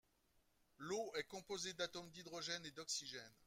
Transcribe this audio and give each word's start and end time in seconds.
L'eau 0.79 1.13
est 1.19 1.25
composée 1.27 1.73
d'atomes 1.73 2.09
d'hydrogène 2.09 2.65
et 2.65 2.71
d'oxygène. 2.71 3.31